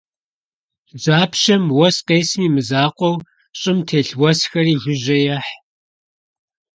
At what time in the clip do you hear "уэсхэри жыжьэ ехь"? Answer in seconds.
4.21-5.51